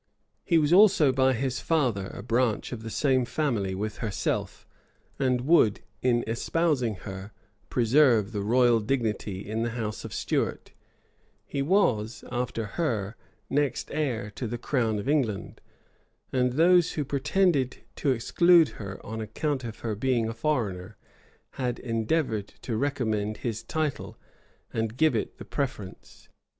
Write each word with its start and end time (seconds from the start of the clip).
He 0.43 0.57
was 0.57 0.73
also 0.73 1.11
by 1.11 1.33
his 1.33 1.59
father 1.59 2.07
a 2.07 2.23
branch 2.23 2.71
of 2.71 2.81
the 2.81 2.89
same 2.89 3.23
family 3.23 3.75
with 3.75 3.97
herself; 3.97 4.65
and 5.19 5.41
would, 5.41 5.81
in 6.01 6.23
espousing 6.25 6.95
her, 7.05 7.31
preserve 7.69 8.31
the 8.31 8.41
royal 8.41 8.79
dignity 8.79 9.47
in 9.47 9.61
the 9.61 9.69
house 9.69 10.03
of 10.03 10.11
Stuart: 10.11 10.71
he 11.45 11.61
was, 11.61 12.23
after 12.31 12.65
her, 12.65 13.15
next 13.47 13.91
heir 13.91 14.31
to 14.31 14.47
the 14.47 14.57
crown 14.57 14.97
of 14.97 15.07
England; 15.07 15.61
and 16.33 16.53
those 16.53 16.93
who 16.93 17.05
pretended 17.05 17.83
to 17.97 18.09
exclude 18.09 18.69
her 18.79 18.99
on 19.05 19.21
account 19.21 19.63
of 19.63 19.81
her 19.81 19.93
being 19.93 20.27
a 20.27 20.33
foreigner, 20.33 20.97
had 21.61 21.77
endeavored 21.77 22.47
to 22.63 22.75
recommend 22.75 23.37
his 23.45 23.61
title, 23.61 24.17
and 24.73 24.97
give 24.97 25.15
it 25.15 25.37
the 25.37 25.45
preference. 25.45 26.27